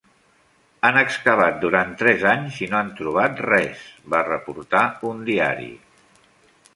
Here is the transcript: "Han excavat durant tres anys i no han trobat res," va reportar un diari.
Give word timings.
"Han 0.87 0.95
excavat 1.01 1.59
durant 1.65 1.91
tres 1.99 2.25
anys 2.31 2.57
i 2.67 2.69
no 2.73 2.79
han 2.79 2.89
trobat 3.01 3.43
res," 3.49 3.83
va 4.15 4.23
reportar 4.31 4.81
un 5.11 5.21
diari. 5.29 5.69